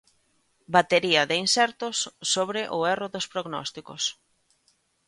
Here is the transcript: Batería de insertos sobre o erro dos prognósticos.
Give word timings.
Batería 0.75 1.21
de 1.29 1.35
insertos 1.45 1.97
sobre 2.33 2.61
o 2.77 2.79
erro 2.93 3.07
dos 3.13 3.29
prognósticos. 3.31 4.03